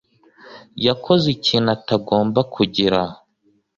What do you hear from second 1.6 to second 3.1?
atagomba kugira